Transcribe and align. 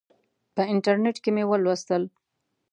په 0.55 0.61
انټرنیټ 0.73 1.17
کې 1.23 1.31
مې 1.35 1.43
ولوستل. 1.47 2.03